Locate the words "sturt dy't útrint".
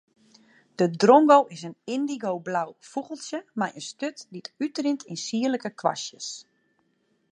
3.89-5.05